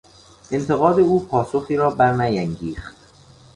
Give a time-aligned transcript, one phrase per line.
[0.51, 2.95] انتقاد او پاسخی را برنیانگیخت.